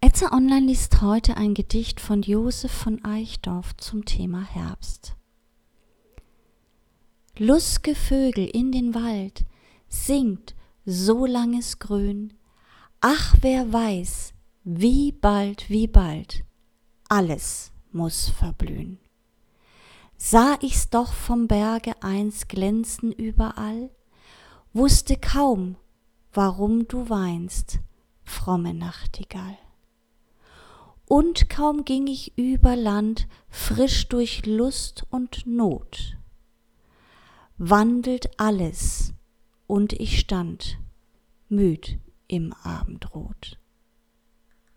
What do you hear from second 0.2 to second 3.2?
Online liest heute ein Gedicht von Josef von